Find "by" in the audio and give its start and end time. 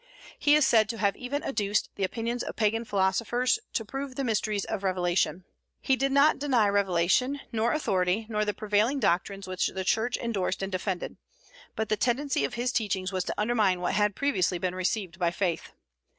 15.19-15.29